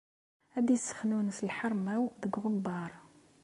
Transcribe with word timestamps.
Ad 0.57 0.67
issexnunes 0.75 1.37
lḥerma-w 1.49 2.03
deg 2.21 2.33
uɣebbar. 2.39 2.91